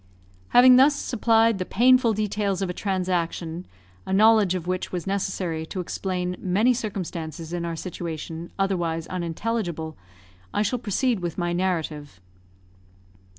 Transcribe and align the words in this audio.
Having 0.47 0.77
thus 0.77 0.95
supplied 0.95 1.59
the 1.59 1.63
painful 1.63 2.11
details 2.13 2.63
of 2.63 2.71
a 2.71 2.73
transaction, 2.73 3.67
a 4.03 4.11
knowledge 4.11 4.55
of 4.55 4.65
which 4.65 4.91
was 4.91 5.05
necessary 5.05 5.63
to 5.67 5.79
explain 5.79 6.35
many 6.39 6.73
circumstances 6.73 7.53
in 7.53 7.65
our 7.65 7.75
situation, 7.75 8.51
otherwise 8.57 9.05
unintelligible, 9.09 9.95
I 10.55 10.63
shall 10.63 10.79
proceed 10.79 11.19
with 11.19 11.37
my 11.37 11.53
narrative. 11.53 12.19